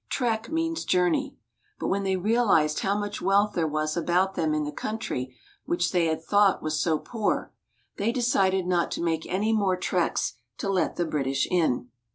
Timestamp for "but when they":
1.77-2.15